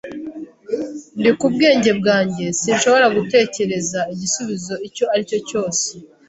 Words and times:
Ndi 1.19 1.31
ku 1.39 1.45
bwenge 1.53 1.91
bwanjye. 1.99 2.45
Sinshobora 2.59 3.07
gutekereza 3.15 3.99
igisubizo 4.13 4.73
icyo 4.87 5.05
aricyo 5.13 5.39
cyose. 5.49 5.85